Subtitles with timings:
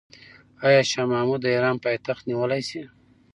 [0.67, 2.81] آیا شاه محمود د ایران پایتخت نیولی شي؟